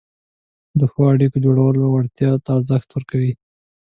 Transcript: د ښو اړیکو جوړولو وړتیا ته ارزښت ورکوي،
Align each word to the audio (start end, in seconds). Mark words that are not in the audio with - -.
د 0.79 0.81
ښو 0.91 1.01
اړیکو 1.13 1.37
جوړولو 1.45 1.83
وړتیا 1.93 2.31
ته 2.43 2.49
ارزښت 2.57 2.89
ورکوي، 2.91 3.31